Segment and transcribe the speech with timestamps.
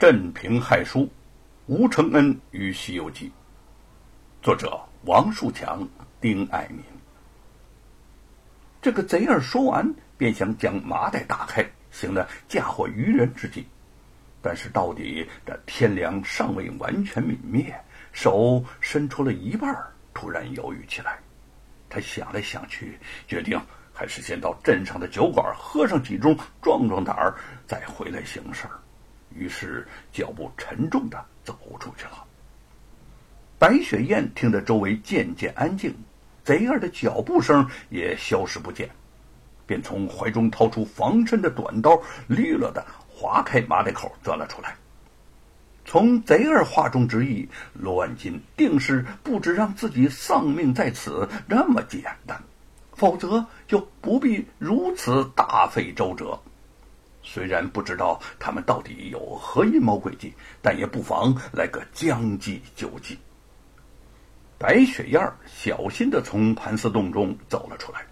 [0.00, 1.06] 镇平害书，
[1.66, 3.26] 吴承恩与《西游记》，
[4.42, 5.86] 作者王树强、
[6.22, 6.82] 丁爱民。
[8.80, 13.66] 这个贼儿说完，便想将麻袋打开，行了嫁祸于人之计。
[14.40, 17.78] 但是到底这天良尚未完全泯灭，
[18.10, 19.76] 手伸出了一半，
[20.14, 21.18] 突然犹豫起来。
[21.90, 22.98] 他想来想去，
[23.28, 23.60] 决定。
[23.92, 27.34] 还是先到镇上的酒馆喝上几盅，壮壮胆儿，
[27.66, 28.64] 再回来行事。
[29.34, 32.24] 于是脚步沉重的走出去了。
[33.58, 35.94] 白雪燕听得周围渐渐安静，
[36.44, 38.88] 贼儿的脚步声也消失不见，
[39.66, 44.74] 便从怀中掏出防身的短刀，利落的划开麻袋口，钻了出来。
[45.84, 52.40] 从贼儿话中之意，罗万金定是不止让自己丧命在此那么简单。
[52.92, 56.38] 否则就不必如此大费周折。
[57.22, 63.18] 虽然不知道他们到底有何阴谋诡计，但也不妨来个将计就计。
[64.58, 68.04] 白雪燕小心的从盘丝洞中走了出来，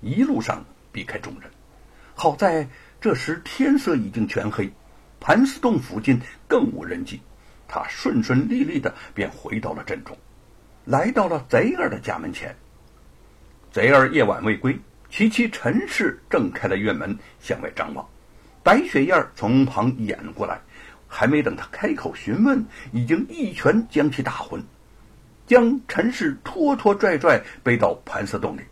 [0.00, 1.50] 一路上避开众人。
[2.14, 2.68] 好在
[3.00, 4.72] 这时天色已经全黑，
[5.20, 7.20] 盘丝洞附近更无人迹，
[7.68, 10.16] 他顺顺利利的便回到了镇中，
[10.84, 12.54] 来到了贼儿的家门前。
[13.72, 14.78] 贼儿夜晚未归，
[15.10, 18.08] 其妻陈氏正开了院门向外张望。
[18.64, 20.58] 白雪燕从旁掩过来，
[21.06, 24.64] 还没等他开口询问，已经一拳将其打昏，
[25.46, 28.62] 将陈氏拖拖拽拽背到盘丝洞里。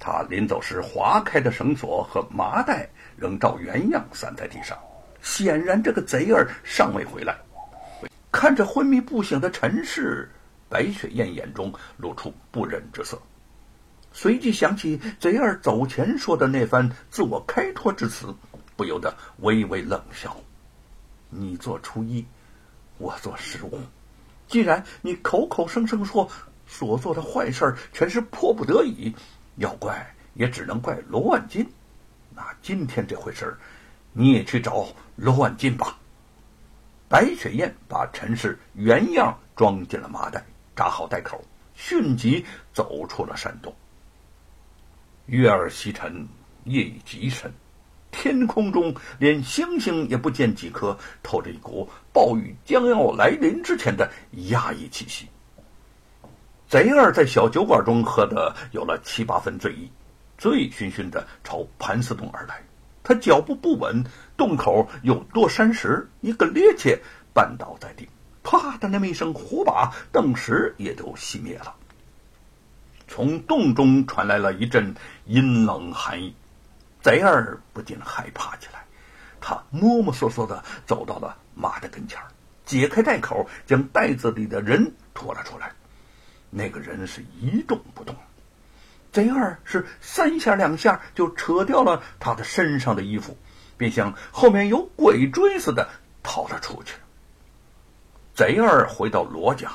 [0.00, 4.78] 他临走时划开的绳索和麻袋仍照原样散在地上，
[5.20, 7.36] 显然这个贼儿尚未回来。
[8.32, 10.30] 看着昏迷不醒的陈氏，
[10.70, 13.20] 白雪燕眼中露出不忍之色。
[14.10, 18.34] 随即想起贼儿走前说的那番自我开脱之词，
[18.78, 20.36] 不由得微微冷笑
[21.30, 22.24] ：“你做初一，
[22.98, 23.80] 我做十五。
[24.46, 26.30] 既然你口口声声说
[26.64, 29.12] 所做的坏事全是迫不得已，
[29.56, 31.68] 要怪也只能怪罗万金。
[32.36, 33.58] 那今天这回事
[34.12, 34.86] 你也去找
[35.16, 35.98] 罗万金吧。”
[37.10, 41.44] 白雪燕把陈氏原样装进了麻袋，扎好袋口，
[41.74, 43.74] 迅即走出了山洞。
[45.26, 46.28] 月儿西沉，
[46.64, 47.52] 夜已极深，
[48.10, 54.10] 天空中连星星也不见几颗，透着一股暴雨将要来临之前的
[54.48, 55.26] 压抑气息。
[56.68, 59.90] 贼儿在小酒馆中喝得有了七八分醉意，
[60.36, 62.62] 醉醺醺的朝盘丝洞而来。
[63.02, 64.04] 他脚步不稳，
[64.36, 66.98] 洞口有多山石，一个趔趄，
[67.34, 68.06] 绊倒在地，
[68.42, 71.74] 啪的那么一声，火把顿时也都熄灭了。
[73.06, 74.94] 从洞中传来了一阵
[75.24, 76.34] 阴冷寒意，
[77.08, 78.84] 贼儿不禁害怕起来。
[79.40, 82.26] 他摸摸索索的走到了马的跟前儿
[82.66, 85.72] 解开袋口，将袋子里的人拖了出来。
[86.50, 88.14] 那个人是一动不动。
[89.10, 93.38] 贼儿是三下两下就扯掉了他的身上的衣服，
[93.78, 95.88] 便像后面有鬼追似的
[96.22, 96.96] 逃了出去。
[98.34, 99.72] 贼儿回到罗家，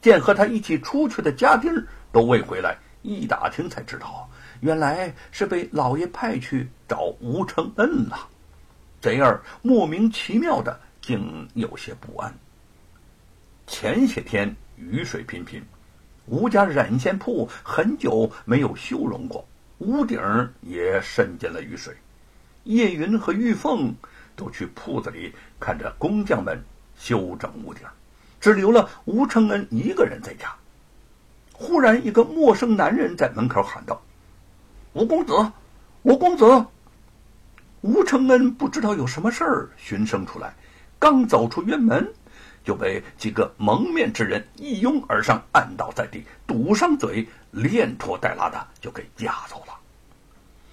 [0.00, 4.30] 见和他一起出去的家丁都未回来，一打听才知道，
[4.60, 8.28] 原来是被老爷派去找吴承恩了。
[9.00, 12.34] 贼儿莫名其妙的，竟有些不安。
[13.66, 15.62] 前些天雨水频频，
[16.26, 19.46] 吴家染线铺很久没有修容过，
[19.78, 20.20] 屋顶
[20.62, 21.94] 也渗进了雨水。
[22.64, 23.94] 叶云和玉凤
[24.34, 26.62] 都去铺子里看着工匠们
[26.98, 27.82] 修整屋顶，
[28.40, 30.54] 只留了吴承恩一个人在家。
[31.52, 34.00] 忽然，一个陌生男人在门口喊道
[34.92, 35.52] ：“吴公子，
[36.02, 36.66] 吴公子！”
[37.82, 40.52] 吴承恩不知道有什么事儿，寻声出来，
[40.98, 42.12] 刚走出院门，
[42.64, 49.74] 就被几个蒙面之人一拥而上，按倒在地，堵上嘴，连拖带拉的就给架走了。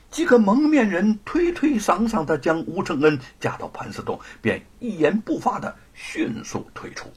[0.09, 7.11] 几个蒙面人推推搡搡的将吴承恩架到盘丝洞，便一言不发的迅速退出。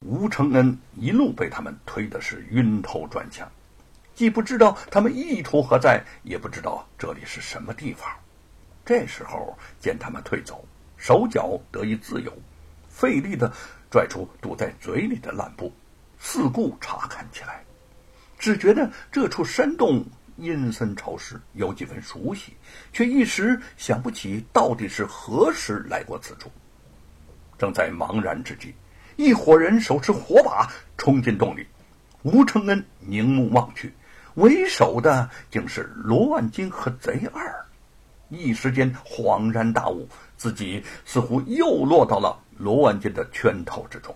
[0.00, 3.46] 吴承恩一路被他们推的是晕头转向，
[4.20, 8.06] 既不知道他们意图何在，也不知道这里是什么地方。
[8.84, 10.62] 这时候见他们退走，
[10.98, 12.30] 手脚得以自由，
[12.86, 13.50] 费力的
[13.90, 15.72] 拽出堵在嘴里的烂布，
[16.18, 17.64] 四顾查看起来，
[18.38, 20.04] 只觉得这处山洞
[20.36, 22.52] 阴森潮湿，有几分熟悉，
[22.92, 26.52] 却一时想不起到底是何时来过此处。
[27.58, 28.74] 正在茫然之际。
[29.16, 31.66] 一伙人手持火把冲进洞里，
[32.22, 33.90] 吴承恩凝目望去，
[34.34, 37.64] 为首的竟是罗万金和贼二，
[38.28, 44.14] 一时间恍然大悟，自己似乎又落到了罗万金的圈套之中。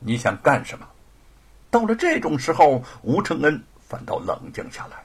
[0.00, 0.86] 你想干什么？
[1.70, 5.04] 到了这种时候，吴承恩反倒冷静下来。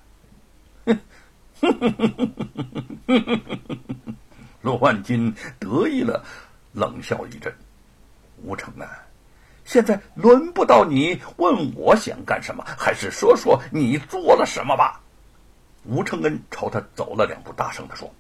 [4.62, 6.24] 罗万金得意了，
[6.74, 7.54] 冷笑一阵。
[8.44, 8.88] 吴承恩，
[9.66, 15.02] 现在轮不到你问我想干什么，还是说说你做了什么吧。
[15.86, 18.14] 吴承恩朝他走了两步，大声的说：“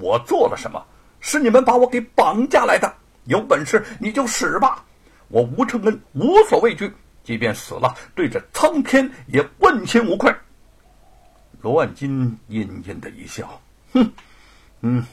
[0.00, 0.84] 我做了什么？
[1.20, 2.92] 是你们把我给绑架来的。
[3.24, 4.84] 有本事你就使吧！
[5.28, 6.92] 我吴承恩无所畏惧，
[7.22, 10.34] 即便死了，对着苍天也问心无愧。”
[11.62, 13.60] 罗万金阴阴的一笑
[13.94, 14.12] ：“哼，
[14.80, 15.06] 嗯，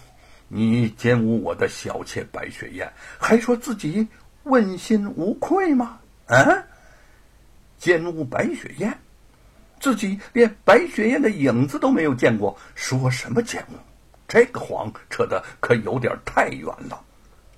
[0.48, 4.08] 你奸污我的小妾白雪燕，还说自己
[4.50, 6.00] 问心无愧吗？
[6.28, 6.64] 啊，
[7.78, 9.00] 奸污白雪燕！”
[9.80, 13.76] 自己连白雪燕的影子都没有见过，说什么奸污？
[14.28, 17.02] 这个谎扯得可有点太远了。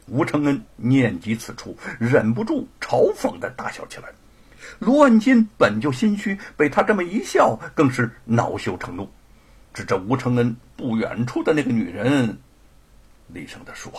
[0.07, 4.09] 吴承恩念及此处，忍不住嘲讽的大笑起来。
[4.77, 9.09] 罗万金本就心虚，被他这么一笑，更是恼羞成怒，
[9.73, 12.37] 指着吴承恩不远处的那个女人，
[13.27, 13.91] 厉声的说：“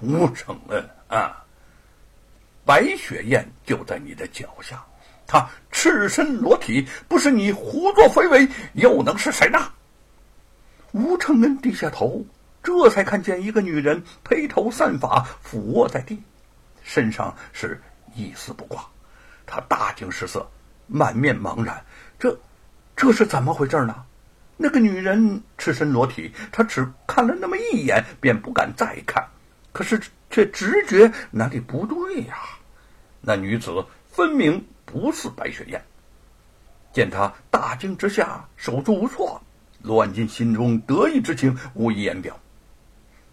[0.00, 1.44] 吴承恩啊，
[2.64, 4.84] 白雪燕就在你的脚下。”
[5.26, 9.72] 她赤身裸体，不是你胡作非为，又能是谁呢？
[10.90, 12.26] 吴承恩低下头，
[12.64, 16.20] 这才看见一个女人披头散发，俯卧在地，
[16.82, 17.80] 身上是
[18.16, 18.84] 一丝不挂。
[19.46, 20.50] 他大惊失色，
[20.88, 21.84] 满面茫然。
[22.18, 22.36] 这，
[22.96, 24.04] 这是怎么回事呢？
[24.56, 29.24] 那个女人赤身裸体，他只看了那么一眼，便不敢再看。
[29.72, 30.00] 可是
[30.30, 32.36] 却直觉哪里不对呀？
[33.20, 34.64] 那女子分明。
[34.92, 35.80] 不是白雪燕，
[36.92, 39.40] 见他大惊之下手足无措，
[39.82, 42.36] 罗万金心中得意之情无以言表。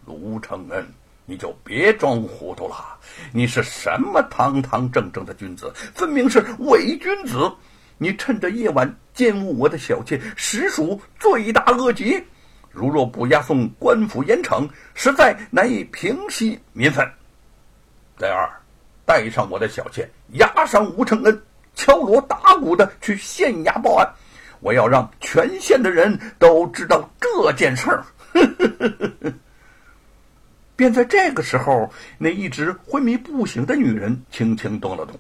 [0.06, 0.88] 卢承恩，
[1.26, 3.00] 你就别装糊涂了，
[3.34, 7.52] 你是什么堂堂正正的君子，分明是伪君子！
[7.98, 12.24] 你趁着夜晚奸污我的小妾，实属罪大恶极。
[12.78, 17.04] 如若不押送官府严惩，实在难以平息民愤。
[18.20, 18.48] 再二，
[19.04, 21.42] 带上我的小妾，押上吴承恩。
[21.74, 24.08] 敲锣打鼓的去县衙报案，
[24.62, 28.06] 我要让全县的人都知道这件事儿。
[30.76, 35.16] 便在这个时候，那一直昏迷不醒的女人轻轻动了动，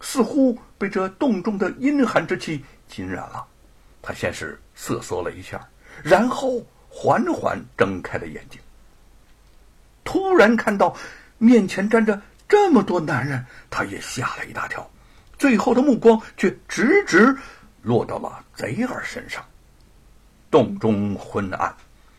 [0.00, 3.46] 似乎被这洞中的阴寒之气浸染了。
[4.02, 5.66] 她先是瑟缩了一下，
[6.02, 6.64] 然后
[6.98, 8.58] 缓缓睁开了眼睛。
[10.02, 10.96] 突然看到
[11.36, 14.90] 面前站着这么多男人，他也吓了一大跳。
[15.38, 17.36] 最后的目光却直直
[17.82, 19.44] 落到了贼儿身上。
[20.50, 21.74] 洞中昏暗，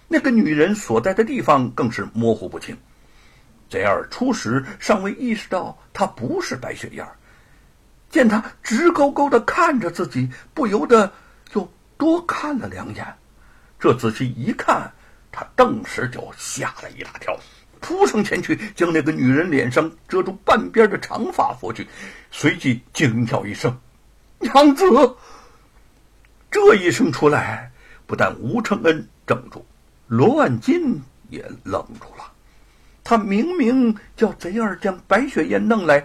[0.07, 2.77] 那个女人所在的地方更是模糊不清。
[3.69, 7.07] 贼儿初时尚未意识到她不是白雪燕，
[8.11, 11.11] 见她直勾勾的看着自己，不由得
[11.53, 13.15] 又多看了两眼。
[13.79, 14.91] 这仔细一看，
[15.31, 17.37] 他顿时就吓了一大跳。
[17.79, 21.87] 扑上前去，将那个女人脸上遮住半边的长发拂去，
[22.31, 23.79] 随即惊叫一声
[24.41, 24.83] ：“娘子！”
[26.49, 27.71] 这一声出来，
[28.07, 29.63] 不但吴承恩怔住，
[30.07, 32.31] 罗万金也愣住了。
[33.03, 36.03] 他明明叫贼二将白雪燕弄来，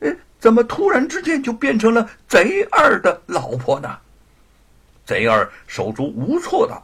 [0.00, 3.96] 哎，怎么突然之间就变成了贼二的老婆呢？
[5.06, 6.82] 贼二手足无措的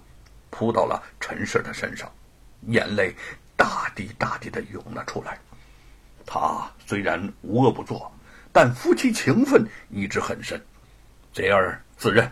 [0.51, 2.11] 扑到了陈氏的身上，
[2.67, 3.15] 眼泪。
[3.59, 5.37] 大滴大滴的涌了出来。
[6.25, 8.09] 他虽然无恶不作，
[8.53, 10.65] 但夫妻情分一直很深。
[11.33, 12.31] 贼儿自认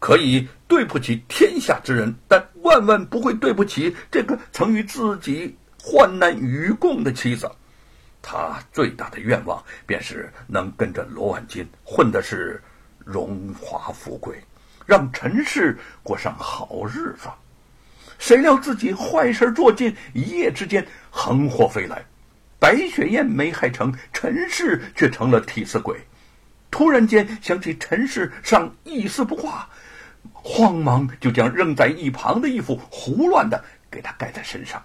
[0.00, 7.48] 可以对不起天下之人，但万万不会对不起这个曾与自己患难与共的妻子。
[8.20, 12.60] 他最大的愿望便是能跟着罗万金混的是
[12.98, 14.42] 荣华富贵，
[14.86, 17.28] 让陈氏过上好日子。
[18.18, 22.04] 谁料自己坏事做尽，一夜之间横祸飞来，
[22.58, 25.98] 白雪燕没害成，陈氏却成了替死鬼。
[26.70, 29.68] 突然间想起陈氏尚一丝不挂，
[30.32, 34.82] 慌忙就将扔在一旁的衣服胡乱的给他盖在身上。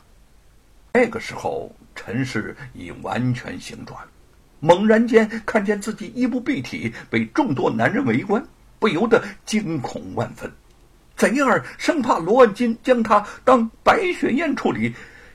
[0.93, 3.99] 那个时候，陈氏已完全醒转，
[4.59, 8.43] 猛然间看见自己衣不蔽体，被众多男人围观，
[8.79, 10.51] 不由得惊恐万分。
[11.15, 14.93] 贼儿生怕罗万金将他当白雪燕处理，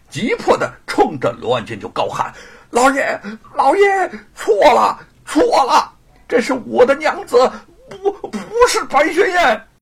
[0.08, 2.32] 急迫的冲着罗万金就高喊
[2.70, 3.20] ：“老爷，
[3.54, 5.92] 老爷，错了，错了！
[6.28, 7.50] 这是我的娘子，
[7.90, 9.62] 不，不是白雪燕。”